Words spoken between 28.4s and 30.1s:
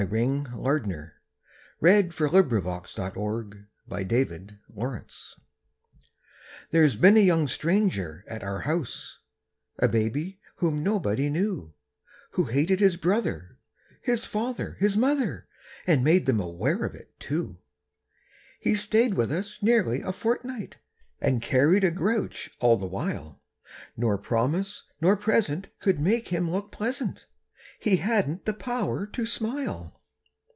the power to smile.